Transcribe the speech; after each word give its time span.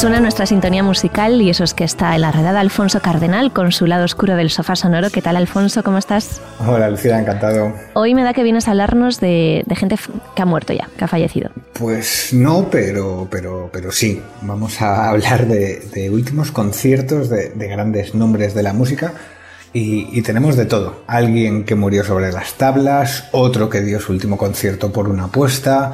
Suena 0.00 0.18
nuestra 0.18 0.46
sintonía 0.46 0.82
musical 0.82 1.42
y 1.42 1.50
eso 1.50 1.62
es 1.62 1.74
que 1.74 1.84
está 1.84 2.14
en 2.14 2.22
la 2.22 2.32
redada 2.32 2.60
Alfonso 2.60 3.02
Cardenal 3.02 3.52
con 3.52 3.70
su 3.70 3.86
lado 3.86 4.06
oscuro 4.06 4.34
del 4.34 4.48
sofá 4.48 4.74
sonoro. 4.74 5.10
¿Qué 5.10 5.20
tal, 5.20 5.36
Alfonso? 5.36 5.82
¿Cómo 5.82 5.98
estás? 5.98 6.40
Hola, 6.66 6.88
Lucía, 6.88 7.20
encantado. 7.20 7.74
Hoy 7.92 8.14
me 8.14 8.22
da 8.22 8.32
que 8.32 8.42
vienes 8.42 8.66
a 8.66 8.70
hablarnos 8.70 9.20
de, 9.20 9.62
gente 9.76 9.96
que 10.34 10.40
ha 10.40 10.46
muerto 10.46 10.72
ya, 10.72 10.88
que 10.96 11.04
ha 11.04 11.06
fallecido. 11.06 11.50
Pues 11.74 12.32
no, 12.32 12.70
pero, 12.70 13.28
pero, 13.30 13.68
pero 13.70 13.92
sí. 13.92 14.22
Vamos 14.40 14.80
a 14.80 15.10
hablar 15.10 15.46
de, 15.46 16.08
últimos 16.10 16.50
conciertos 16.50 17.28
de, 17.28 17.52
grandes 17.54 18.14
nombres 18.14 18.54
de 18.54 18.62
la 18.62 18.72
música. 18.72 19.12
Y, 19.74 20.08
y, 20.18 20.22
tenemos 20.22 20.56
de 20.56 20.64
todo. 20.64 21.02
Alguien 21.08 21.64
que 21.64 21.74
murió 21.74 22.04
sobre 22.04 22.32
las 22.32 22.54
tablas, 22.54 23.28
otro 23.32 23.68
que 23.68 23.82
dio 23.82 24.00
su 24.00 24.12
último 24.12 24.38
concierto 24.38 24.90
por 24.92 25.10
una 25.10 25.24
apuesta, 25.24 25.92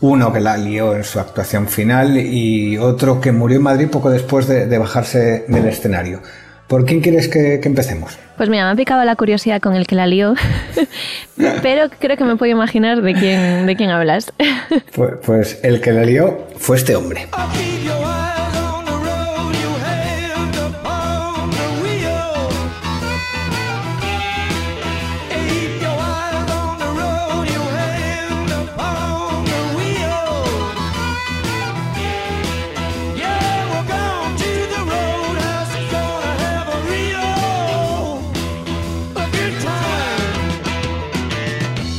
uno 0.00 0.32
que 0.32 0.40
la 0.40 0.56
lió 0.56 0.94
en 0.94 1.04
su 1.04 1.20
actuación 1.20 1.68
final 1.68 2.16
y 2.18 2.78
otro 2.78 3.20
que 3.20 3.32
murió 3.32 3.56
en 3.56 3.62
Madrid 3.62 3.88
poco 3.88 4.10
después 4.10 4.46
de, 4.46 4.78
bajarse 4.78 5.44
del 5.48 5.66
escenario. 5.66 6.20
¿Por 6.66 6.84
quién 6.84 7.00
quieres 7.00 7.28
que, 7.28 7.60
empecemos? 7.62 8.18
Pues 8.36 8.48
mira, 8.48 8.64
me 8.64 8.72
ha 8.72 8.74
picado 8.74 9.04
la 9.04 9.14
curiosidad 9.14 9.60
con 9.60 9.74
el 9.74 9.86
que 9.86 9.94
la 9.94 10.06
lió, 10.06 10.34
pero 11.62 11.88
creo 11.98 12.16
que 12.16 12.24
me 12.24 12.36
puedo 12.36 12.50
imaginar 12.50 13.02
de 13.02 13.14
quién, 13.14 13.66
de 13.66 13.76
quién 13.76 13.90
hablas. 13.90 14.32
pues, 14.94 15.12
pues 15.24 15.60
el 15.62 15.80
que 15.80 15.92
la 15.92 16.02
lió 16.02 16.46
fue 16.58 16.76
este 16.76 16.96
hombre. 16.96 17.28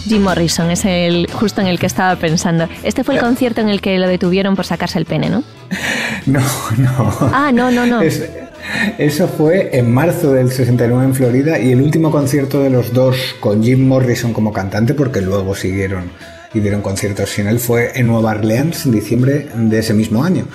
Jim 0.07 0.23
Morrison 0.23 0.71
es 0.71 0.85
el 0.85 1.27
justo 1.31 1.61
en 1.61 1.67
el 1.67 1.79
que 1.79 1.85
estaba 1.85 2.15
pensando. 2.15 2.67
Este 2.83 3.03
fue 3.03 3.15
el 3.15 3.21
concierto 3.21 3.61
en 3.61 3.69
el 3.69 3.81
que 3.81 3.97
lo 3.97 4.07
detuvieron 4.07 4.55
por 4.55 4.65
sacarse 4.65 4.97
el 4.99 5.05
pene, 5.05 5.29
¿no? 5.29 5.43
No, 6.25 6.41
no. 6.77 7.15
Ah, 7.31 7.51
no, 7.53 7.71
no, 7.71 7.85
no. 7.85 8.01
eso 8.01 9.27
fue 9.29 9.69
en 9.77 9.93
marzo 9.93 10.33
del 10.33 10.51
69 10.51 11.05
en 11.05 11.15
Florida 11.15 11.57
y 11.57 11.71
el 11.71 11.81
último 11.81 12.11
concierto 12.11 12.61
de 12.61 12.69
los 12.69 12.91
dos 12.91 13.15
con 13.39 13.63
Jim 13.63 13.87
Morrison 13.87 14.33
como 14.33 14.51
cantante, 14.51 14.93
porque 14.93 15.21
luego 15.21 15.55
siguieron 15.55 16.11
y 16.53 16.59
dieron 16.59 16.81
conciertos 16.81 17.29
sin 17.29 17.47
él, 17.47 17.59
fue 17.59 17.91
en 17.95 18.07
Nueva 18.07 18.31
Orleans 18.31 18.85
en 18.85 18.91
diciembre 18.91 19.47
de 19.55 19.79
ese 19.79 19.93
mismo 19.93 20.23
año. 20.23 20.45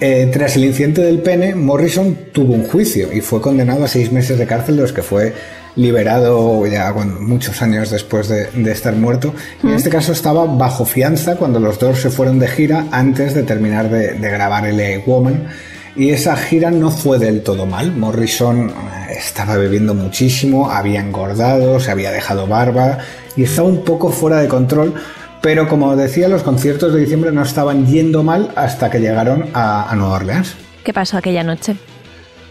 Eh, 0.00 0.28
tras 0.32 0.56
el 0.56 0.64
incidente 0.64 1.02
del 1.02 1.20
pene, 1.20 1.54
Morrison 1.54 2.16
tuvo 2.32 2.54
un 2.54 2.64
juicio 2.64 3.12
y 3.12 3.20
fue 3.20 3.40
condenado 3.40 3.84
a 3.84 3.88
seis 3.88 4.10
meses 4.10 4.38
de 4.38 4.46
cárcel, 4.46 4.76
de 4.76 4.82
los 4.82 4.92
que 4.92 5.02
fue 5.02 5.32
liberado 5.76 6.66
ya 6.66 6.92
muchos 6.92 7.60
años 7.62 7.90
después 7.90 8.28
de, 8.28 8.70
estar 8.70 8.94
muerto. 8.94 9.34
en 9.62 9.70
este 9.70 9.90
caso 9.90 10.12
estaba 10.12 10.44
bajo 10.44 10.84
fianza 10.84 11.36
cuando 11.36 11.60
los 11.60 11.78
dos 11.78 12.00
se 12.00 12.10
fueron 12.10 12.38
de 12.38 12.48
gira 12.48 12.86
antes 12.92 13.34
de 13.34 13.42
terminar 13.42 13.90
de, 13.90 14.14
grabar 14.30 14.66
el 14.66 15.02
Woman. 15.06 15.48
Y 15.96 16.10
esa 16.10 16.36
gira 16.36 16.72
no 16.72 16.90
fue 16.90 17.20
del 17.20 17.42
todo 17.42 17.66
mal. 17.66 17.92
Morrison 17.92 18.70
eh, 18.70 19.12
estaba 19.16 19.56
bebiendo 19.56 19.94
muchísimo, 19.94 20.68
había 20.68 21.00
engordado, 21.00 21.78
se 21.78 21.92
había 21.92 22.10
dejado 22.10 22.48
barba 22.48 22.98
y 23.36 23.44
estaba 23.44 23.68
un 23.68 23.84
poco 23.84 24.10
fuera 24.10 24.38
de 24.38 24.48
control. 24.48 24.94
Pero 25.40 25.68
como 25.68 25.94
decía, 25.94 26.26
los 26.28 26.42
conciertos 26.42 26.94
de 26.94 27.00
diciembre 27.00 27.30
no 27.30 27.42
estaban 27.42 27.86
yendo 27.86 28.24
mal 28.24 28.50
hasta 28.56 28.90
que 28.90 28.98
llegaron 28.98 29.50
a, 29.54 29.88
a 29.88 29.94
Nueva 29.94 30.16
Orleans. 30.16 30.56
¿Qué 30.82 30.92
pasó 30.92 31.16
aquella 31.16 31.44
noche? 31.44 31.76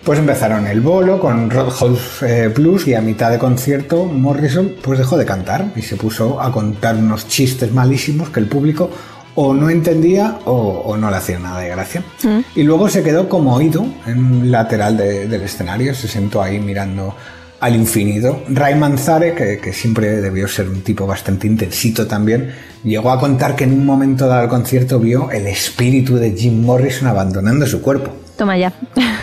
Pues 0.04 0.20
empezaron 0.20 0.68
el 0.68 0.82
bolo 0.82 1.18
con 1.18 1.50
Roadhouse 1.50 2.24
eh, 2.24 2.50
Blues 2.54 2.88
y 2.88 2.94
a 2.94 3.00
mitad 3.02 3.32
de 3.32 3.40
concierto 3.40 4.04
Morrison 4.04 4.74
pues 4.82 5.00
dejó 5.00 5.18
de 5.18 5.26
cantar 5.26 5.68
y 5.78 5.82
se 5.82 5.96
puso 5.96 6.42
a 6.42 6.52
contar 6.52 6.98
unos 6.98 7.30
chistes 7.30 7.72
malísimos 7.72 8.30
que 8.30 8.42
el 8.42 8.48
público 8.48 8.90
o 9.36 9.54
no 9.54 9.70
entendía 9.70 10.40
o, 10.44 10.98
no 10.98 11.10
le 11.10 11.16
hacía 11.16 11.40
nada 11.40 11.62
de 11.62 11.70
gracia. 11.70 12.04
Mm. 12.22 12.40
Y 12.54 12.64
luego 12.64 12.90
se 12.90 13.02
quedó 13.02 13.30
como 13.30 13.56
oído 13.56 13.86
en 14.06 14.52
lateral 14.52 14.98
del 14.98 15.42
escenario, 15.42 15.96
se 15.96 16.10
sentó 16.10 16.42
ahí 16.42 16.60
mirando 16.60 17.16
al 17.62 17.74
infinito. 17.74 18.44
Ray 18.50 18.76
Manzare, 18.76 19.34
que, 19.34 19.60
que, 19.60 19.72
siempre 19.72 20.22
debió 20.22 20.50
ser 20.50 20.68
un 20.68 20.82
tipo 20.82 21.08
bastante 21.08 21.48
intensito 21.48 22.06
también, 22.08 22.54
llegó 22.84 23.10
a 23.10 23.20
contar 23.20 23.56
que 23.56 23.64
en 23.64 23.72
un 23.72 23.86
momento 23.86 24.28
dado 24.28 24.42
del 24.42 24.50
concierto 24.50 25.00
vio 25.00 25.32
el 25.32 25.48
espíritu 25.48 26.18
de 26.18 26.32
Jim 26.32 26.62
Morrison 26.62 27.08
abandonando 27.08 27.66
su 27.66 27.82
cuerpo. 27.82 28.12
Toma 28.38 28.58
ya. 28.58 28.74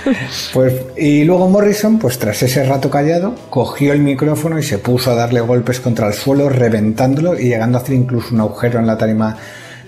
Pues, 0.53 0.75
y 0.97 1.25
luego 1.25 1.49
Morrison, 1.49 1.99
pues 1.99 2.19
tras 2.19 2.43
ese 2.43 2.65
rato 2.65 2.91
callado, 2.91 3.35
cogió 3.51 3.93
el 3.93 4.01
micrófono 4.01 4.59
y 4.59 4.63
se 4.63 4.79
puso 4.79 5.11
a 5.11 5.15
darle 5.15 5.41
golpes 5.41 5.81
contra 5.81 6.09
el 6.09 6.15
suelo, 6.15 6.49
reventándolo 6.49 7.39
y 7.39 7.45
llegando 7.45 7.79
a 7.79 7.83
hacer 7.83 7.95
incluso 7.95 8.35
un 8.35 8.41
agujero 8.41 8.79
en 8.79 8.87
la 8.87 8.99
tarima 8.99 9.37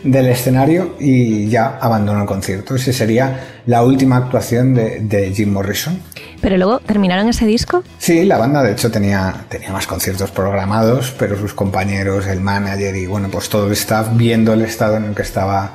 del 0.05 0.27
escenario 0.27 0.97
y 0.99 1.49
ya 1.49 1.79
abandonó 1.81 2.23
el 2.23 2.27
concierto. 2.27 2.75
Esa 2.75 2.93
sería 2.93 3.61
la 3.67 3.85
última 3.85 4.17
actuación 4.17 4.75
de, 4.75 5.33
Jim 5.35 5.53
Morrison. 5.53 6.01
¿Pero 6.41 6.57
luego 6.57 6.81
terminaron 6.81 7.29
ese 7.29 7.47
disco? 7.47 7.85
Sí, 7.99 8.25
la 8.25 8.37
banda 8.37 8.63
de 8.63 8.73
hecho 8.73 8.91
tenía, 8.91 9.45
tenía 9.49 9.71
más 9.71 9.87
conciertos 9.87 10.31
programados, 10.31 11.15
pero 11.19 11.39
sus 11.39 11.55
compañeros, 11.55 12.27
el 12.27 12.41
manager 12.41 12.97
y 12.97 13.07
bueno, 13.07 13.29
pues 13.31 13.49
todo 13.49 13.67
el 13.67 13.73
staff, 13.73 14.09
viendo 14.15 14.53
el 14.53 14.63
estado 14.63 14.97
en 14.97 15.05
el 15.05 15.15
que 15.15 15.23
estaba 15.23 15.73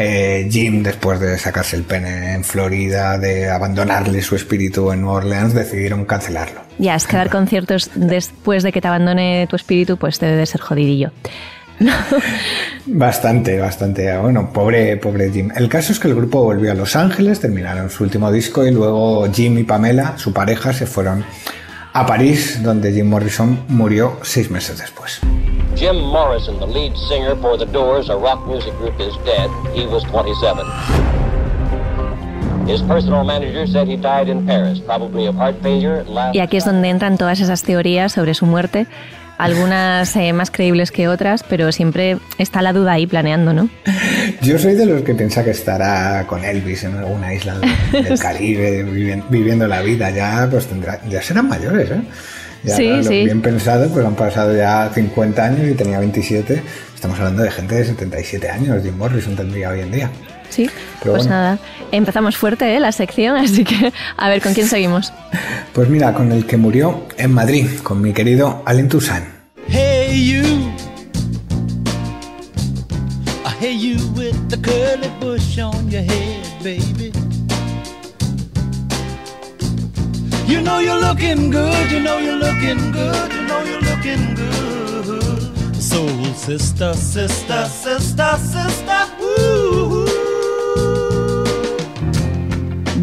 eh, 0.00 0.48
Jim, 0.48 0.84
después 0.84 1.18
de 1.18 1.36
sacarse 1.38 1.74
el 1.74 1.82
pene 1.82 2.34
en 2.34 2.44
Florida, 2.44 3.18
de 3.18 3.50
abandonarle 3.50 4.22
su 4.22 4.36
espíritu 4.36 4.92
en 4.92 5.00
Nueva 5.02 5.16
Orleans, 5.16 5.54
decidieron 5.54 6.04
cancelarlo. 6.04 6.60
Ya, 6.78 6.94
es 6.94 7.08
que 7.08 7.16
dar 7.16 7.30
conciertos 7.30 7.90
después 7.96 8.62
de 8.62 8.70
que 8.70 8.80
te 8.80 8.86
abandone 8.86 9.48
tu 9.50 9.56
espíritu, 9.56 9.96
pues 9.96 10.20
debe 10.20 10.36
de 10.36 10.46
ser 10.46 10.60
jodidillo. 10.60 11.10
bastante, 12.86 13.58
bastante. 13.58 14.16
Bueno, 14.18 14.52
pobre, 14.52 14.96
pobre 14.98 15.32
Jim. 15.32 15.50
El 15.56 15.68
caso 15.68 15.92
es 15.92 15.98
que 15.98 16.06
el 16.06 16.14
grupo 16.14 16.44
volvió 16.44 16.70
a 16.70 16.74
Los 16.76 16.94
Ángeles, 16.94 17.40
terminaron 17.40 17.90
su 17.90 18.04
último 18.04 18.30
disco 18.30 18.64
y 18.64 18.70
luego 18.70 19.28
Jim 19.32 19.58
y 19.58 19.64
Pamela, 19.64 20.16
su 20.16 20.32
pareja, 20.32 20.72
se 20.72 20.86
fueron 20.86 21.24
a 21.92 22.06
París, 22.06 22.62
donde 22.62 22.92
Jim 22.92 23.08
Morrison 23.08 23.64
murió 23.66 24.20
seis 24.22 24.48
meses 24.48 24.78
después. 24.78 25.20
Jim 25.78 26.00
Morrison, 26.00 26.58
the 26.58 26.66
lead 26.66 26.96
singer 26.96 27.36
for 27.36 27.56
The 27.56 27.66
Doors, 27.66 28.08
a 28.08 28.16
rock 28.16 28.44
music 28.48 28.74
group, 28.78 28.98
is 28.98 29.16
dead. 29.24 29.48
He 29.72 29.86
was 29.86 30.02
27. 30.10 30.66
His 32.66 32.82
personal 32.82 33.22
manager 33.22 33.64
said 33.64 33.86
he 33.86 33.96
died 33.96 34.28
in 34.28 34.44
Paris, 34.44 34.80
probably 34.80 35.28
of 35.28 35.36
heart 35.36 35.54
failure. 35.62 36.04
Y 36.34 36.40
aquí 36.40 36.56
es 36.56 36.64
donde 36.64 36.88
entran 36.88 37.16
todas 37.16 37.38
esas 37.38 37.62
teorías 37.62 38.12
sobre 38.12 38.34
su 38.34 38.44
muerte, 38.44 38.88
algunas 39.38 40.16
eh, 40.16 40.32
más 40.32 40.50
creíbles 40.50 40.90
que 40.90 41.06
otras, 41.06 41.44
pero 41.44 41.70
siempre 41.70 42.18
está 42.38 42.60
la 42.60 42.72
duda 42.72 42.94
ahí 42.94 43.06
planeando, 43.06 43.52
¿no? 43.52 43.68
Yo 44.42 44.58
soy 44.58 44.74
de 44.74 44.84
los 44.84 45.02
que 45.02 45.14
piensa 45.14 45.44
que 45.44 45.52
estará 45.52 46.26
con 46.26 46.44
Elvis 46.44 46.82
en 46.82 46.96
alguna 46.96 47.32
isla 47.32 47.54
del 47.92 48.18
Caribe, 48.20 48.82
viviendo 49.30 49.68
la 49.68 49.80
vida, 49.80 50.10
ya 50.10 50.48
pues 50.50 50.66
tendrá, 50.66 51.00
ya 51.08 51.22
serán 51.22 51.46
mayores, 51.46 51.88
¿eh? 51.92 52.02
Sí, 52.64 53.02
sí. 53.02 53.24
Bien 53.24 53.42
pensado, 53.42 53.88
pues 53.90 54.04
han 54.04 54.14
pasado 54.14 54.56
ya 54.56 54.90
50 54.92 55.44
años 55.44 55.68
y 55.68 55.74
tenía 55.74 55.98
27. 55.98 56.62
Estamos 56.94 57.18
hablando 57.18 57.42
de 57.42 57.50
gente 57.50 57.74
de 57.74 57.84
77 57.84 58.48
años. 58.50 58.82
Jim 58.82 58.96
Morrison 58.96 59.36
tendría 59.36 59.70
hoy 59.70 59.80
en 59.80 59.92
día. 59.92 60.10
Sí, 60.50 60.68
pues 61.02 61.26
nada, 61.26 61.58
empezamos 61.92 62.36
fuerte 62.36 62.74
¿eh? 62.74 62.80
la 62.80 62.92
sección, 62.92 63.36
así 63.44 63.64
que 63.64 63.92
a 64.16 64.28
ver, 64.28 64.42
¿con 64.42 64.54
quién 64.54 64.68
seguimos? 64.68 65.12
Pues 65.74 65.88
mira, 65.88 66.12
con 66.12 66.32
el 66.32 66.44
que 66.44 66.56
murió 66.56 67.06
en 67.18 67.30
Madrid, 67.30 67.66
con 67.84 68.00
mi 68.00 68.12
querido 68.12 68.62
Allen 68.64 68.88
Toussaint. 68.88 69.26
Hey 69.68 70.24
you, 70.26 70.72
hey 73.60 73.78
you 73.78 73.96
with 74.16 74.34
the 74.48 74.56
curly 74.56 75.08
bush 75.20 75.60
on 75.60 75.88
your 75.88 76.02
head, 76.02 76.42
baby. 76.64 77.07
You 80.48 80.62
know 80.62 80.80
you're 80.80 80.98
looking 80.98 81.50
good, 81.50 81.90
you 81.90 82.00
know 82.00 82.18
you're 82.18 82.38
looking 82.38 82.90
good, 82.90 83.30
you 83.30 83.42
know 83.46 83.62
you're 83.64 83.82
looking 83.82 84.34
good. 84.34 85.74
Soul 85.78 86.08
sister, 86.34 86.94
sister, 86.94 87.66
sister, 87.66 88.38
sister, 88.38 89.06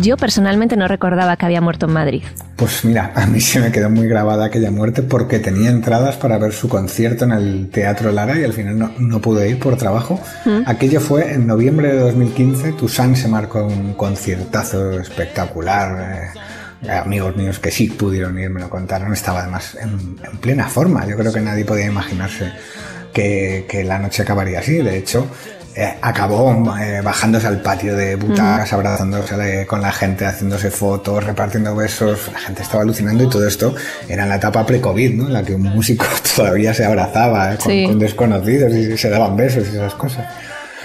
Yo 0.01 0.17
personalmente 0.17 0.75
no 0.75 0.87
recordaba 0.87 1.37
que 1.37 1.45
había 1.45 1.61
muerto 1.61 1.85
en 1.85 1.93
Madrid. 1.93 2.23
Pues 2.55 2.83
mira, 2.83 3.11
a 3.13 3.27
mí 3.27 3.39
se 3.39 3.59
me 3.59 3.71
quedó 3.71 3.91
muy 3.91 4.07
grabada 4.07 4.45
aquella 4.45 4.71
muerte 4.71 5.03
porque 5.03 5.37
tenía 5.37 5.69
entradas 5.69 6.15
para 6.15 6.39
ver 6.39 6.51
su 6.51 6.67
concierto 6.67 7.25
en 7.25 7.31
el 7.31 7.69
Teatro 7.69 8.11
Lara 8.11 8.39
y 8.39 8.43
al 8.43 8.53
final 8.53 8.79
no, 8.79 8.91
no 8.97 9.21
pude 9.21 9.47
ir 9.47 9.59
por 9.59 9.77
trabajo. 9.77 10.19
Mm. 10.45 10.63
Aquello 10.65 10.99
fue 10.99 11.33
en 11.33 11.45
noviembre 11.45 11.89
de 11.89 11.99
2015, 11.99 12.71
Tucson 12.71 13.15
se 13.15 13.27
marcó 13.27 13.67
un 13.67 13.93
conciertazo 13.93 14.99
espectacular. 14.99 16.33
Eh, 16.35 16.39
amigos 16.89 17.35
míos 17.35 17.59
que 17.59 17.71
sí 17.71 17.89
pudieron 17.89 18.37
ir 18.39 18.49
me 18.49 18.61
lo 18.61 18.69
contaron, 18.69 19.13
estaba 19.13 19.41
además 19.41 19.77
en, 19.79 20.15
plena 20.39 20.67
forma. 20.67 21.05
Yo 21.07 21.17
creo 21.17 21.31
que 21.31 21.41
nadie 21.41 21.65
podía 21.65 21.85
imaginarse 21.85 22.51
que, 23.13 23.65
que 23.67 23.83
la 23.83 23.99
noche 23.99 24.23
acabaría 24.23 24.59
así. 24.59 24.77
De 24.77 24.97
hecho, 24.97 25.27
eh, 25.77 25.93
acabó 26.01 26.73
eh, 26.79 27.01
bajándose 27.03 27.47
al 27.47 27.61
patio 27.61 27.97
de 27.97 28.15
butacas, 28.15 28.71
abrazándose 28.71 29.65
con 29.67 29.81
la 29.81 29.91
gente, 29.91 30.25
haciéndose 30.25 30.71
fotos, 30.71 31.21
repartiendo 31.21 31.75
besos. 31.75 32.29
La 32.31 32.39
gente 32.39 32.61
estaba 32.61 32.83
alucinando 32.83 33.25
y 33.25 33.29
todo 33.29 33.45
esto 33.45 33.75
era 34.07 34.23
en 34.23 34.29
la 34.29 34.37
etapa 34.37 34.65
pre-COVID, 34.65 35.15
¿no? 35.15 35.27
En 35.27 35.33
la 35.33 35.43
que 35.43 35.53
un 35.53 35.63
músico 35.63 36.05
todavía 36.35 36.73
se 36.73 36.85
abrazaba 36.85 37.55
eh, 37.55 37.87
con, 37.87 37.99
desconocidos 37.99 38.73
y 38.73 38.97
se 38.97 39.09
daban 39.09 39.35
besos 39.35 39.65
y 39.67 39.75
esas 39.75 39.95
cosas. 39.95 40.25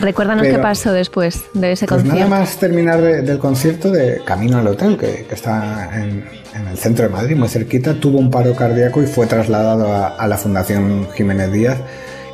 Recuérdanos 0.01 0.47
qué 0.47 0.59
pasó 0.59 0.93
después 0.93 1.45
de 1.55 1.73
ese 1.73 1.87
pues 1.87 2.03
concierto. 2.03 2.29
Nada 2.29 2.41
más 2.41 2.57
terminar 2.57 3.01
del 3.01 3.39
concierto 3.39 3.91
de 3.91 4.23
camino 4.25 4.59
al 4.59 4.67
hotel, 4.67 4.97
que, 4.97 5.27
está 5.31 5.91
en, 5.95 6.25
el 6.69 6.79
centro 6.79 7.05
de 7.05 7.11
Madrid, 7.11 7.37
muy 7.37 7.49
cerquita, 7.49 7.95
tuvo 7.95 8.19
un 8.19 8.31
paro 8.31 8.55
cardíaco 8.55 9.03
y 9.03 9.07
fue 9.07 9.27
trasladado 9.27 9.93
a, 9.93 10.09
a 10.09 10.27
la 10.27 10.37
Fundación 10.37 11.09
Jiménez 11.15 11.53
Díaz 11.53 11.79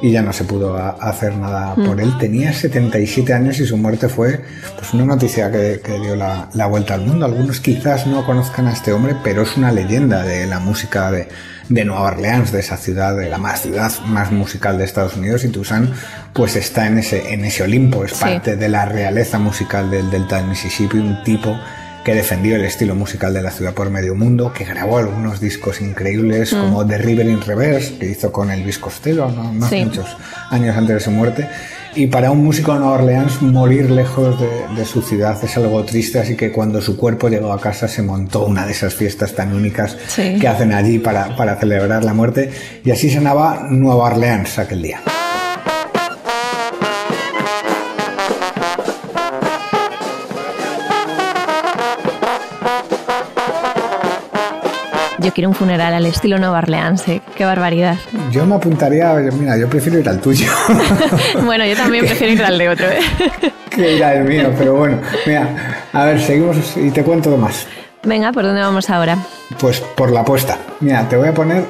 y 0.01 0.11
ya 0.11 0.23
no 0.23 0.33
se 0.33 0.45
pudo 0.45 0.77
hacer 0.77 1.37
nada 1.37 1.75
por 1.75 1.97
mm. 1.97 2.01
él. 2.01 2.19
Tenía 2.19 2.53
77 2.53 3.33
años 3.33 3.59
y 3.61 3.67
su 3.67 3.77
muerte 3.77 4.09
fue 4.09 4.41
pues, 4.77 4.93
una 4.95 5.05
noticia 5.05 5.51
que, 5.51 5.81
dio 6.01 6.17
la, 6.17 6.67
vuelta 6.67 6.95
al 6.95 7.03
mundo. 7.03 7.27
Algunos 7.27 7.61
quizás 7.61 8.07
no 8.07 8.25
conozcan 8.25 8.67
a 8.67 8.73
este 8.73 8.93
hombre, 8.93 9.17
pero 9.23 9.43
es 9.43 9.57
una 9.57 9.73
leyenda 9.73 10.23
de 10.23 10.47
la 10.47 10.59
música 10.59 11.11
de, 11.11 11.29
Nueva 11.69 12.03
Orleans, 12.03 12.53
de 12.53 12.61
esa 12.61 12.77
ciudad, 12.77 13.17
de 13.17 13.29
la 13.29 13.39
más 13.39 13.63
ciudad 13.63 13.93
más 14.07 14.31
musical 14.33 14.79
de 14.79 14.85
Estados 14.85 15.17
Unidos. 15.17 15.45
Y 15.45 15.49
Tucson 15.49 15.93
pues 16.33 16.57
está 16.57 16.87
en 16.87 16.99
ese, 16.99 17.33
en 17.33 17.45
ese 17.45 17.63
Olimpo, 17.63 18.05
es 18.05 18.15
parte 18.15 18.57
de 18.57 18.69
la 18.69 18.87
realeza 18.87 19.39
musical 19.39 19.91
del 19.91 20.11
Delta 20.11 20.37
del 20.37 20.47
Mississippi, 20.47 20.99
un 20.99 21.23
tipo 21.23 21.59
que 22.05 22.15
defendió 22.15 22.55
el 22.55 22.65
estilo 22.65 22.95
musical 22.95 23.35
de 23.35 23.43
la 23.43 23.51
ciudad 23.51 23.75
por 23.75 23.91
medio 23.91 24.15
mundo, 24.15 24.53
que 24.53 24.65
grabó 24.65 24.99
algunos 24.99 25.41
discos 25.41 25.81
increíbles 25.81 26.53
mm. 26.53 26.61
como 26.61 26.87
The 26.87 26.99
River 26.99 27.27
in 27.27 27.41
Reverse, 27.41 27.99
que 27.99 28.07
hizo 28.07 28.31
con 28.31 28.53
Elvis 28.53 28.79
Costello, 28.79 29.29
no, 29.29 29.43
muchos 29.53 30.17
años 30.51 30.77
antes 30.77 30.95
de 30.95 31.01
su 31.01 31.11
muerte. 31.11 31.49
Y 31.97 32.09
para 32.09 32.31
un 32.31 32.45
músico 32.45 32.75
de 32.75 32.81
Nueva 32.81 32.97
Orleans, 32.97 33.41
morir 33.41 33.91
lejos 33.91 34.37
de, 34.39 34.85
su 34.85 35.01
ciudad 35.01 35.43
es 35.43 35.57
algo 35.57 35.83
triste, 35.83 36.19
así 36.19 36.37
que 36.37 36.53
cuando 36.53 36.83
su 36.83 36.95
cuerpo 36.95 37.31
llegó 37.31 37.51
a 37.51 37.59
casa 37.59 37.89
se 37.89 38.03
montó 38.03 38.45
una 38.45 38.67
de 38.67 38.73
esas 38.73 38.95
fiestas 38.95 39.35
tan 39.35 39.55
únicas 39.55 39.97
que 40.15 40.47
hacen 40.47 40.75
allí 40.75 40.99
para, 40.99 41.35
para 41.37 41.57
celebrar 41.57 42.05
la 42.05 42.13
muerte. 42.13 42.51
Y 42.85 42.91
así 42.91 43.09
sonaba 43.09 43.69
Nueva 43.71 44.05
Orleans 44.05 44.59
aquel 44.59 44.83
día. 44.83 45.01
Yo 55.27 55.33
quiero 55.33 55.49
un 55.49 55.57
funeral 55.57 55.93
al 55.93 56.07
estilo 56.07 56.39
Nueva 56.39 56.59
Orleans, 56.59 57.09
¿eh? 57.09 57.21
qué 57.35 57.45
barbaridad. 57.45 57.97
Yo 58.31 58.47
me 58.47 58.55
apuntaría, 58.55 59.13
mira, 59.37 59.59
yo 59.59 59.69
prefiero 59.69 59.99
ir 59.99 60.09
al 60.09 60.21
tuyo. 60.21 60.49
bueno, 61.45 61.67
yo 61.67 61.75
también 61.75 62.07
prefiero 62.07 62.33
ir 62.35 62.45
al 62.45 62.57
de 62.57 62.69
otro. 62.69 62.87
¿eh? 62.87 63.01
que 63.71 63.97
ir 63.97 64.05
al 64.05 64.23
mío, 64.23 64.55
pero 64.57 64.77
bueno, 64.77 65.01
mira, 65.27 65.83
a 65.93 66.05
ver, 66.05 66.21
seguimos 66.21 66.77
y 66.77 66.93
te 66.93 67.03
cuento 67.03 67.37
más. 67.37 67.67
Venga, 68.05 68.31
¿por 68.31 68.45
dónde 68.45 68.61
vamos 68.61 68.89
ahora? 68.89 69.19
Pues 69.59 69.81
por 69.81 70.13
la 70.13 70.21
apuesta. 70.21 70.59
Mira, 70.79 71.09
te 71.09 71.17
voy 71.17 71.27
a 71.27 71.35
poner 71.35 71.65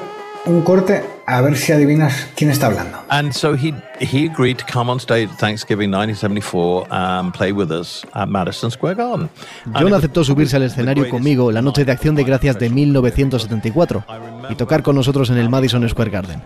un 0.45 0.61
corte 0.61 1.16
a 1.27 1.41
ver 1.41 1.57
si 1.57 1.73
adivinas 1.73 2.29
quién 2.35 2.49
está 2.49 2.67
hablando. 2.67 2.99
And 3.09 3.33
so 3.33 3.53
he 3.53 3.73
he 3.99 4.29
agreed 4.31 4.57
to 4.57 4.65
come 4.71 4.89
on 4.89 4.99
stage 4.99 5.29
at 5.29 5.37
Thanksgiving 5.37 5.91
1974 5.91 6.87
and 6.89 7.33
play 7.33 7.51
with 7.51 7.69
us 7.69 8.05
at 8.13 8.27
Madison 8.27 8.71
Square 8.71 8.95
Garden. 8.95 9.29
John 9.77 9.93
aceptó 9.93 10.23
subirse 10.23 10.55
al 10.55 10.63
escenario 10.63 11.09
conmigo 11.09 11.51
la 11.51 11.61
noche 11.61 11.83
de 11.83 11.91
Acción 11.91 12.15
de 12.15 12.23
Gracias 12.23 12.57
de 12.57 12.69
1974 12.69 14.05
y 14.49 14.55
tocar 14.55 14.81
con 14.83 14.95
nosotros 14.95 15.29
en 15.29 15.37
el 15.37 15.49
Madison 15.49 15.87
Square 15.87 16.11
Garden. 16.11 16.41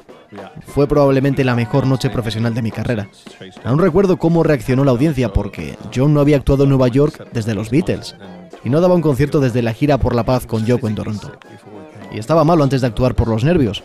Fue 0.66 0.88
probablemente 0.88 1.44
la 1.44 1.56
mejor 1.56 1.86
noche 1.86 2.10
profesional 2.10 2.56
de 2.56 2.62
mi 2.64 2.72
carrera. 2.72 3.08
Aún 3.64 3.80
recuerdo 3.80 4.18
cómo 4.18 4.42
reaccionó 4.42 4.84
la 4.84 4.92
audiencia 4.92 5.32
porque 5.32 5.78
John 5.94 6.14
no 6.14 6.22
había 6.22 6.38
actuado 6.38 6.64
en 6.64 6.70
Nueva 6.70 6.88
York 6.88 7.28
desde 7.32 7.54
los 7.54 7.70
Beatles 7.70 8.16
y 8.64 8.70
no 8.70 8.82
daba 8.82 8.96
un 8.96 9.02
concierto 9.02 9.40
desde 9.40 9.62
la 9.62 9.74
gira 9.74 10.00
por 10.00 10.16
la 10.16 10.24
paz 10.24 10.48
con 10.48 10.66
Yoko 10.66 10.88
en 10.88 10.96
Toronto. 10.96 11.34
Y 12.12 12.18
estaba 12.18 12.44
malo 12.44 12.64
antes 12.64 12.82
de 12.82 12.88
actuar 12.88 13.14
por 13.14 13.28
los 13.28 13.44
nervios. 13.44 13.84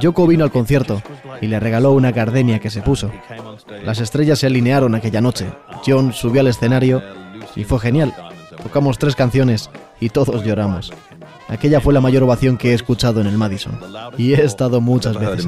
Yoko 0.00 0.26
vino 0.26 0.44
al 0.44 0.50
concierto 0.50 1.02
y 1.40 1.46
le 1.46 1.60
regaló 1.60 1.92
una 1.92 2.12
gardenia 2.12 2.58
que 2.58 2.70
se 2.70 2.82
puso. 2.82 3.10
Las 3.84 4.00
estrellas 4.00 4.38
se 4.38 4.46
alinearon 4.46 4.94
aquella 4.94 5.20
noche. 5.20 5.46
John 5.86 6.12
subió 6.12 6.40
al 6.40 6.48
escenario 6.48 7.02
y 7.54 7.64
fue 7.64 7.78
genial. 7.78 8.14
Tocamos 8.62 8.98
tres 8.98 9.16
canciones 9.16 9.70
y 10.00 10.10
todos 10.10 10.44
lloramos. 10.44 10.92
Aquella 11.48 11.80
fue 11.80 11.94
la 11.94 12.00
mayor 12.00 12.22
ovación 12.24 12.56
que 12.56 12.72
he 12.72 12.74
escuchado 12.74 13.20
en 13.20 13.26
el 13.26 13.38
Madison. 13.38 13.78
Y 14.18 14.34
he 14.34 14.44
estado 14.44 14.80
muchas 14.80 15.18
veces. 15.18 15.46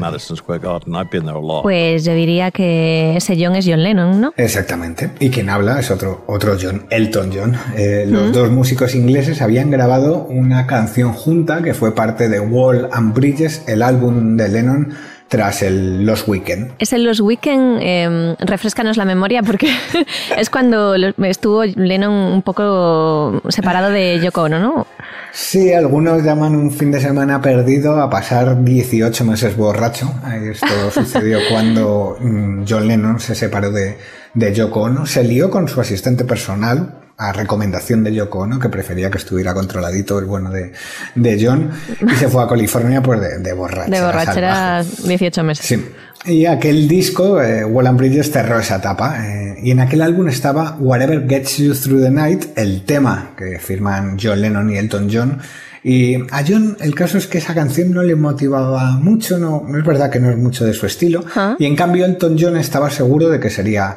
Pues 1.63 2.05
yo 2.05 2.15
diría 2.15 2.51
que 2.51 3.17
ese 3.17 3.37
John 3.39 3.57
es 3.57 3.67
John 3.67 3.83
Lennon, 3.83 4.21
¿no? 4.21 4.33
Exactamente. 4.37 5.11
Y 5.19 5.31
quien 5.31 5.51
habla 5.51 5.81
es 5.81 5.91
otro, 5.91 6.25
otro 6.27 6.57
John, 6.61 6.87
Elton 6.91 7.31
John. 7.35 7.57
Eh, 7.77 8.05
los 8.07 8.33
dos 8.33 8.51
músicos 8.51 8.95
ingleses 8.95 9.43
habían 9.43 9.71
grabado 9.71 10.25
una 10.25 10.67
canción 10.67 11.13
junta 11.13 11.63
que 11.63 11.75
fue 11.75 11.95
parte 11.95 12.29
de 12.29 12.41
Wall 12.41 12.89
and 12.93 13.15
Bridges, 13.15 13.65
el 13.67 13.83
álbum 13.83 14.37
de 14.37 14.49
Lennon 14.49 14.95
tras 15.29 15.63
el 15.63 16.05
Los 16.05 16.27
Weekend. 16.27 16.73
Es 16.79 16.93
el 16.93 17.05
Los 17.05 17.21
Weekend, 17.21 17.79
eh, 17.81 18.37
refrescanos 18.41 18.97
la 18.97 19.05
memoria 19.05 19.43
porque 19.43 19.71
es 20.37 20.51
cuando 20.51 20.95
estuvo 20.95 21.65
Lennon 21.65 22.13
un 22.13 22.43
poco 22.43 23.41
separado 23.49 23.91
de 23.91 24.21
Yoko 24.21 24.43
Ono, 24.43 24.59
¿no? 24.59 24.87
Sí, 25.33 25.73
algunos 25.73 26.25
llaman 26.25 26.57
un 26.57 26.71
fin 26.71 26.91
de 26.91 27.01
semana 27.01 27.41
perdido 27.41 28.01
a 28.01 28.09
pasar 28.09 28.65
18 28.65 29.25
meses 29.25 29.57
borracho. 29.57 30.11
Esto 30.51 30.91
sucedió 30.93 31.39
cuando 31.51 32.17
mm, 32.19 32.65
John 32.69 32.89
Lennon 32.89 33.21
se 33.21 33.35
separó 33.35 33.71
de, 33.71 33.99
de 34.39 34.55
Yoko 34.55 34.83
Ono, 34.83 35.07
se 35.07 35.25
lió 35.25 35.51
con 35.51 35.69
su 35.69 35.81
asistente 35.81 36.25
personal, 36.25 36.95
a 37.17 37.33
recomendación 37.33 38.05
de 38.05 38.15
Yoko 38.15 38.41
Ono, 38.41 38.61
que 38.61 38.69
prefería 38.69 39.11
que 39.11 39.19
estuviera 39.19 39.53
controladito 39.53 40.19
el 40.19 40.27
bueno 40.27 40.51
de, 40.51 40.73
de 41.17 41.45
John, 41.45 41.71
y 42.01 42.15
se 42.15 42.29
fue 42.29 42.45
a 42.45 42.49
California 42.49 43.03
pues 43.03 43.21
de, 43.21 43.39
de 43.39 43.53
borrachera. 43.53 43.99
De 43.99 44.07
borrachera 44.07 44.85
18 45.05 45.43
meses. 45.45 45.67
Sí. 45.67 45.85
Y 46.25 46.47
aquel 46.47 46.89
disco, 46.89 47.41
eh, 47.41 47.65
Wall 47.65 47.93
Bridges, 47.95 48.31
cerró 48.31 48.59
esa 48.59 48.77
etapa. 48.77 49.25
Eh, 49.27 49.57
y 49.63 49.71
en 49.71 49.81
aquel 49.81 50.03
álbum 50.03 50.29
estaba 50.29 50.77
Whatever 50.79 51.29
Gets 51.29 51.59
You 51.59 51.75
Through 51.75 52.03
the 52.03 52.11
Night, 52.11 52.47
el 52.57 52.83
tema 52.83 53.33
que 53.37 53.59
firman 53.59 54.17
John 54.21 54.41
Lennon 54.41 54.71
y 54.71 54.77
Elton 54.77 55.09
John. 55.13 55.39
Y 55.83 56.17
a 56.17 56.45
John 56.47 56.77
el 56.81 56.95
caso 56.95 57.19
es 57.19 57.27
que 57.27 57.39
esa 57.39 57.55
canción 57.55 57.93
no 57.93 58.03
le 58.03 58.15
motivaba 58.17 58.93
mucho, 58.99 59.39
no, 59.39 59.65
no 59.67 59.79
es 59.79 59.85
verdad 59.85 60.11
que 60.11 60.21
no 60.21 60.31
es 60.31 60.37
mucho 60.37 60.65
de 60.65 60.75
su 60.75 60.87
estilo. 60.87 61.25
Y 61.59 61.65
en 61.67 61.77
cambio 61.77 62.05
Elton 62.05 62.37
John 62.39 62.57
estaba 62.57 62.91
seguro 62.91 63.29
de 63.29 63.41
que 63.41 63.49
sería 63.49 63.97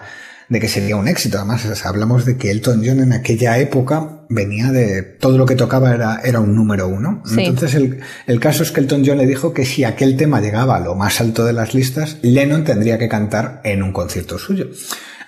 de 0.52 0.60
que 0.60 0.68
sería 0.68 0.98
un 0.98 1.08
éxito. 1.08 1.38
Además, 1.38 1.86
hablamos 1.86 2.26
de 2.26 2.36
que 2.36 2.52
Elton 2.52 2.84
John 2.86 3.00
en 3.00 3.14
aquella 3.14 3.58
época 3.58 4.26
venía 4.28 4.70
de 4.74 5.02
todo 5.02 5.38
lo 5.38 5.46
que 5.46 5.56
tocaba 5.56 5.94
era, 5.94 6.20
era 6.26 6.42
un 6.42 6.54
número 6.54 6.90
uno. 6.90 7.24
Entonces, 7.38 7.74
el, 7.76 8.02
el, 8.28 8.40
caso 8.42 8.62
es 8.62 8.72
que 8.74 8.82
Elton 8.82 9.04
John 9.06 9.18
le 9.18 9.26
dijo 9.26 9.54
que 9.54 9.66
si 9.66 9.86
aquel 9.86 10.18
tema 10.18 10.42
llegaba 10.42 10.76
a 10.76 10.82
lo 10.82 10.94
más 10.94 11.22
alto 11.22 11.46
de 11.46 11.54
las 11.54 11.74
listas, 11.74 12.18
Lennon 12.22 12.66
tendría 12.66 12.98
que 12.98 13.08
cantar 13.08 13.62
en 13.64 13.82
un 13.82 13.94
concierto 13.94 14.38
suyo. 14.38 14.68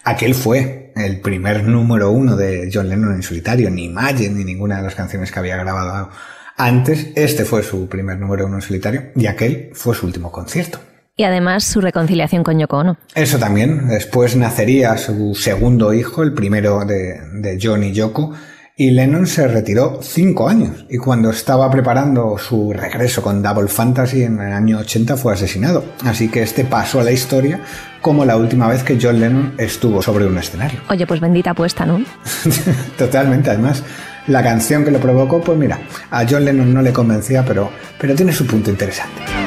Aquel 0.04 0.36
fue 0.36 0.92
el 0.98 1.22
primer 1.22 1.64
número 1.64 2.12
uno 2.12 2.36
de 2.36 2.70
John 2.72 2.90
Lennon 2.90 3.16
en 3.16 3.24
solitario, 3.24 3.70
ni 3.70 3.86
Imagine, 3.86 4.36
ni 4.36 4.44
ninguna 4.44 4.76
de 4.76 4.84
las 4.84 4.96
canciones 4.96 5.32
que 5.32 5.40
había 5.40 5.56
grabado 5.56 6.10
antes. 6.58 7.08
Este 7.16 7.46
fue 7.46 7.64
su 7.64 7.88
primer 7.88 8.20
número 8.20 8.46
uno 8.46 8.56
en 8.56 8.62
solitario 8.62 9.12
y 9.16 9.28
aquel 9.28 9.70
fue 9.74 9.96
su 9.96 10.06
último 10.06 10.34
concierto. 10.34 10.82
Y 11.16 11.24
además 11.24 11.64
su 11.64 11.80
reconciliación 11.80 12.44
con 12.44 12.58
Yoko 12.58 12.78
Ono. 12.78 12.98
Eso 13.14 13.38
también. 13.38 13.88
Después 13.88 14.36
nacería 14.36 14.98
su 14.98 15.36
segundo 15.36 15.94
hijo, 15.94 16.24
el 16.24 16.34
primero 16.34 16.86
de, 16.86 17.20
de 17.34 17.60
John 17.62 17.84
y 17.84 17.92
Yoko, 17.92 18.34
y 18.76 18.90
Lennon 18.90 19.28
se 19.28 19.48
retiró 19.48 20.00
cinco 20.02 20.50
años 20.50 20.86
y 20.90 20.98
cuando 20.98 21.30
estaba 21.30 21.70
preparando 21.70 22.40
su 22.40 22.74
regreso 22.74 23.22
con 23.22 23.44
Double 23.44 23.68
Fantasy 23.68 24.24
en 24.24 24.42
el 24.42 24.52
año 24.52 24.80
80 24.80 25.16
fue 25.16 25.34
asesinado. 25.34 25.86
Así 26.04 26.30
que 26.30 26.42
este 26.42 26.66
pasó 26.66 27.00
a 27.00 27.04
la 27.04 27.12
historia 27.12 27.60
como 28.02 28.26
la 28.26 28.36
última 28.36 28.68
vez 28.68 28.82
que 28.82 28.98
John 29.00 29.20
Lennon 29.20 29.54
estuvo 29.60 30.02
sobre 30.02 30.26
un 30.26 30.40
escenario. 30.40 30.82
Oye, 30.90 31.06
pues 31.06 31.20
bendita 31.20 31.52
apuesta, 31.52 31.86
¿no? 31.86 32.04
Totalmente, 32.98 33.52
además 33.52 33.84
la 34.26 34.42
canción 34.42 34.84
que 34.84 34.90
lo 34.90 35.00
provocó, 35.00 35.42
pues 35.42 35.58
mira, 35.60 35.80
a 36.10 36.26
John 36.28 36.44
Lennon 36.44 36.74
no 36.74 36.82
le 36.82 36.92
convencía, 36.92 37.46
pero, 37.46 37.70
pero 38.00 38.16
tiene 38.16 38.34
su 38.34 38.48
punto 38.48 38.72
interesante. 38.72 39.43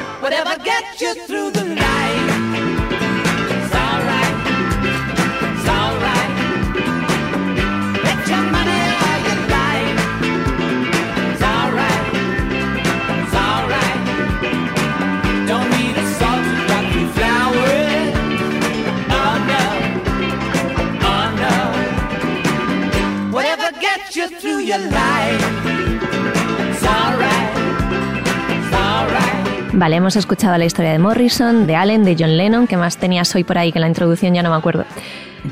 Vale, 29.76 29.96
hemos 29.96 30.16
escuchado 30.16 30.56
la 30.56 30.64
historia 30.64 30.92
de 30.92 30.98
Morrison, 30.98 31.66
de 31.66 31.76
Allen, 31.76 32.02
de 32.02 32.16
John 32.18 32.34
Lennon, 32.34 32.66
¿qué 32.66 32.78
más 32.78 32.96
tenías 32.96 33.34
hoy 33.34 33.44
por 33.44 33.58
ahí 33.58 33.72
que 33.72 33.78
la 33.78 33.86
introducción 33.86 34.32
ya 34.32 34.42
no 34.42 34.48
me 34.48 34.56
acuerdo? 34.56 34.86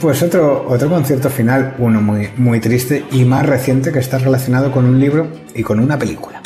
Pues 0.00 0.22
otro, 0.22 0.66
otro 0.66 0.88
concierto 0.88 1.28
final, 1.28 1.74
uno 1.76 2.00
muy, 2.00 2.30
muy 2.38 2.58
triste 2.58 3.04
y 3.12 3.26
más 3.26 3.44
reciente 3.44 3.92
que 3.92 3.98
está 3.98 4.16
relacionado 4.16 4.72
con 4.72 4.86
un 4.86 4.98
libro 4.98 5.28
y 5.54 5.62
con 5.62 5.78
una 5.78 5.98
película. 5.98 6.40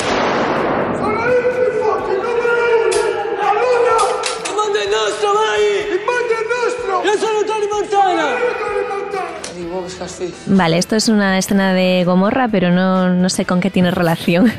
Vale, 10.47 10.77
esto 10.77 10.97
es 10.97 11.07
una 11.07 11.37
escena 11.37 11.73
de 11.73 12.03
Gomorra, 12.03 12.49
pero 12.49 12.71
no, 12.71 13.13
no 13.13 13.29
sé 13.29 13.45
con 13.45 13.61
qué 13.61 13.69
tiene 13.69 13.89
relación. 13.89 14.51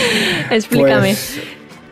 Explícame. 0.50 1.08
Pues, 1.08 1.38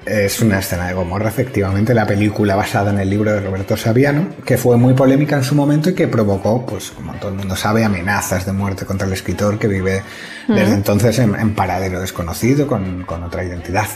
es 0.07 0.41
una 0.41 0.59
escena 0.59 0.89
de 0.89 0.95
Gomorra, 0.95 1.29
efectivamente, 1.29 1.93
la 1.95 2.07
película 2.07 2.57
basada 2.57 2.91
en 2.91 2.99
el 2.99 3.11
libro 3.11 3.33
de 3.33 3.41
Roberto 3.41 3.77
Saviano, 3.77 4.29
que 4.45 4.57
fue 4.57 4.77
muy 4.77 4.95
polémica 4.95 5.37
en 5.37 5.45
su 5.45 5.55
momento 5.55 5.91
y 5.91 5.95
que 5.95 6.09
provocó, 6.09 6.65
pues 6.65 6.91
como 6.91 7.13
todo 7.15 7.31
el 7.31 7.37
mundo 7.37 7.55
sabe, 7.57 7.85
amenazas 7.85 8.47
de 8.47 8.53
muerte 8.53 8.87
contra 8.87 9.07
el 9.07 9.13
escritor 9.13 9.59
que 9.59 9.69
vive 9.69 10.03
desde 10.49 10.75
entonces 10.75 11.19
en, 11.19 11.55
paradero 11.55 12.01
desconocido, 12.01 12.67
con, 12.67 13.05
con 13.05 13.23
otra 13.23 13.45
identidad. 13.45 13.87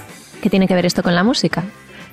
¿Qué 0.42 0.50
tiene 0.50 0.68
que 0.68 0.74
ver 0.74 0.86
esto 0.86 1.02
con 1.02 1.14
la 1.14 1.24
música? 1.24 1.64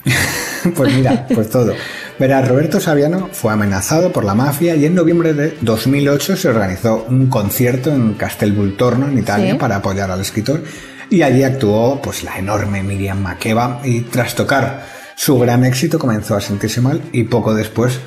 pues 0.75 0.93
mira, 0.93 1.27
pues 1.33 1.49
todo. 1.49 1.73
Verá, 2.17 2.41
Roberto 2.41 2.79
Saviano 2.79 3.29
fue 3.31 3.53
amenazado 3.53 4.11
por 4.11 4.23
la 4.23 4.33
mafia 4.33 4.75
y 4.75 4.85
en 4.85 4.95
noviembre 4.95 5.33
de 5.33 5.57
2008 5.61 6.37
se 6.37 6.49
organizó 6.49 7.05
un 7.09 7.27
concierto 7.27 7.91
en 7.91 8.13
Castelvolturno, 8.13 9.07
en 9.07 9.17
Italia, 9.17 9.57
para 9.57 9.77
apoyar 9.77 10.11
al 10.11 10.21
escritor 10.21 10.63
y 11.11 11.23
allí 11.23 11.43
actuó 11.43 12.01
pues 12.01 12.23
la 12.23 12.39
enorme 12.39 12.81
Miriam 12.81 13.21
Makeba 13.21 13.81
y 13.83 14.01
tras 14.01 14.33
tocar 14.33 14.85
su 15.15 15.37
gran 15.37 15.65
éxito 15.65 15.99
comenzó 15.99 16.35
a 16.35 16.41
sentirse 16.41 16.79
mal 16.79 17.01
y 17.11 17.25
poco 17.25 17.53
después 17.53 17.99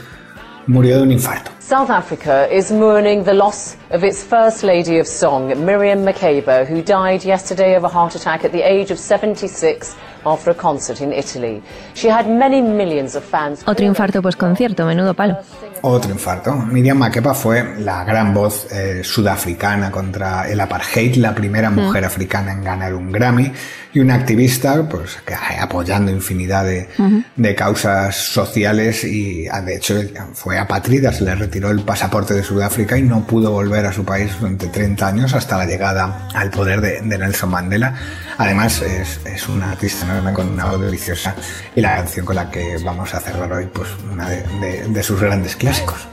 murió 0.67 0.97
de 0.97 1.03
un 1.03 1.13
infarto. 1.13 1.53
South 1.65 1.89
Africa 1.89 2.47
is 2.53 2.71
mourning 2.71 3.25
the 3.25 3.33
loss 3.33 3.75
of 3.89 4.05
its 4.05 4.23
First 4.23 4.63
Lady 4.63 4.99
of 4.99 5.07
Song, 5.07 5.49
Miriam 5.65 6.05
Makeba, 6.05 6.67
who 6.67 6.83
died 6.83 7.25
yesterday 7.25 7.75
of 7.75 7.85
a 7.85 7.89
heart 7.89 8.15
attack 8.15 8.45
at 8.45 8.53
the 8.53 8.61
age 8.61 8.91
of 8.91 8.99
76 8.99 9.97
after 10.27 10.51
a 10.51 10.55
concert 10.55 11.01
in 11.01 11.11
Italy. 11.11 11.63
She 11.95 12.09
had 12.09 12.29
many 12.29 12.61
millions 12.61 13.15
of 13.15 13.25
fans. 13.25 13.63
Otro 13.67 13.87
infarto 13.87 14.21
pues 14.21 14.37
concierto, 14.37 14.85
menudo 14.85 15.15
palo. 15.15 15.39
Otro 15.81 16.11
infarto. 16.11 16.55
Miriam 16.55 16.99
Makeba 16.99 17.35
fue 17.35 17.77
la 17.79 18.05
gran 18.05 18.35
voz 18.35 18.71
eh, 18.71 19.03
sudafricana 19.03 19.91
contra 19.91 20.49
el 20.49 20.61
apartheid, 20.61 21.17
la 21.17 21.35
primera 21.35 21.71
mm. 21.71 21.75
mujer 21.75 22.05
africana 22.05 22.53
en 22.53 22.63
ganar 22.63 22.95
un 22.95 23.11
Grammy 23.11 23.53
y 23.93 24.01
una 24.01 24.15
activista 24.15 24.87
pues 24.89 25.19
que 25.25 25.35
apoyando 25.35 26.11
infinidad 26.11 26.65
de, 26.65 26.89
de 27.37 27.55
causas 27.55 28.17
sociales 28.17 29.05
y 29.05 29.47
ah, 29.49 29.61
de 29.61 29.77
hecho 29.77 29.95
fue 30.33 30.59
apatrida, 30.59 31.13
se 31.13 31.25
le 31.25 31.35
retiró 31.55 31.71
el 31.71 31.83
pasaporte 31.83 32.35
de 32.35 32.43
Sudáfrica 32.43 32.99
y 32.99 33.03
no 33.03 33.25
pudo 33.29 33.53
volver 33.53 33.87
a 33.87 33.93
su 33.93 34.05
país 34.05 34.33
durante 34.41 34.67
30 34.67 35.07
años 35.07 35.35
hasta 35.35 35.57
la 35.57 35.67
llegada 35.67 36.27
al 36.35 36.51
poder 36.51 36.81
de, 36.81 37.01
Nelson 37.01 37.49
Mandela. 37.49 37.95
Además 38.39 38.83
es, 38.83 39.21
es 39.25 39.49
una 39.49 39.71
artista 39.71 40.33
con 40.35 40.49
una 40.49 40.65
voz 40.65 40.81
deliciosa 40.81 41.37
y 41.77 41.81
la 41.81 41.95
canción 41.95 42.27
con 42.27 42.35
la 42.35 42.51
que 42.51 42.77
vamos 42.85 43.15
a 43.15 43.21
cerrar 43.21 43.53
hoy 43.53 43.67
pues 43.73 43.89
una 44.11 44.29
de 44.29 45.03
sus 45.05 45.21
grandes 45.21 45.55
clásicos. 45.55 46.09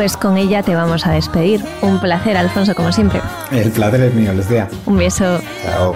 Pues 0.00 0.16
con 0.16 0.38
ella 0.38 0.62
te 0.62 0.74
vamos 0.74 1.06
a 1.06 1.12
despedir. 1.12 1.62
Un 1.82 2.00
placer, 2.00 2.34
Alfonso, 2.34 2.74
como 2.74 2.90
siempre. 2.90 3.20
El 3.52 3.70
placer 3.70 4.00
es 4.00 4.14
mío, 4.14 4.32
Lucía. 4.32 4.66
Un 4.86 4.96
beso. 4.96 5.42
Chao. 5.62 5.94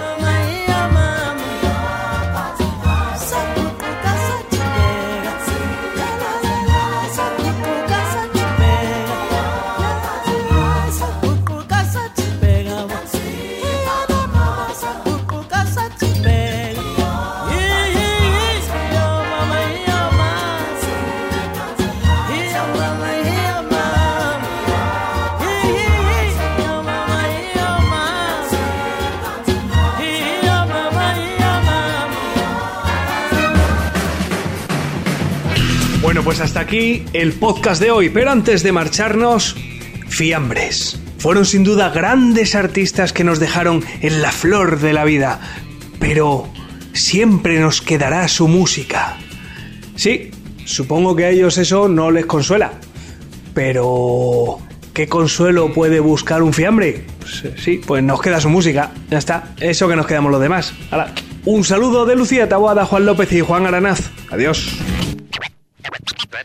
Pues 36.25 36.41
hasta 36.41 36.61
aquí 36.61 37.05
el 37.13 37.35
podcast 37.35 37.83
de 37.83 37.91
hoy, 37.91 38.09
pero 38.09 38.31
antes 38.31 38.63
de 38.63 38.73
marcharnos, 38.73 39.57
fiambres. 40.09 40.99
Fueron 41.19 41.45
sin 41.45 41.65
duda 41.65 41.91
grandes 41.91 42.55
artistas 42.55 43.13
que 43.13 43.25
nos 43.25 43.41
dejaron 43.41 43.85
en 44.01 44.23
la 44.23 44.33
flor 44.33 44.81
de 44.81 44.95
la 44.95 45.05
vida, 45.05 45.41
pero 45.99 46.49
siempre 46.95 47.61
nos 47.61 47.83
quedará 47.83 48.27
su 48.29 48.49
música. 48.49 49.19
Sí, 49.97 50.31
supongo 50.65 51.15
que 51.15 51.27
a 51.27 51.31
ellos 51.31 51.59
eso 51.59 51.89
no 51.89 52.11
les 52.11 52.25
consuela, 52.25 52.73
pero 53.53 54.61
¿qué 54.95 55.07
consuelo 55.07 55.75
puede 55.75 56.01
buscar 56.01 56.43
un 56.43 56.55
fiambre? 56.55 57.05
Pues, 57.21 57.45
eh, 57.45 57.55
sí, 57.59 57.81
pues 57.87 58.03
nos 58.03 58.23
queda 58.23 58.41
su 58.41 58.49
música, 58.49 58.93
ya 59.11 59.19
está, 59.19 59.55
eso 59.61 59.89
que 59.89 59.97
nos 59.97 60.07
quedamos 60.07 60.33
los 60.33 60.41
demás. 60.41 60.73
un 61.45 61.65
saludo 61.65 62.07
de 62.07 62.17
Lucía 62.17 62.49
Taboada, 62.49 62.87
Juan 62.87 63.05
López 63.05 63.31
y 63.33 63.41
Juan 63.43 63.67
Aranaz. 63.67 64.11
Adiós. 64.31 64.75